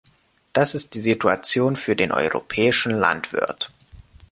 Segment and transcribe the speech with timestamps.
[0.53, 3.71] Das ist die Situation für den europäischen Landwirt.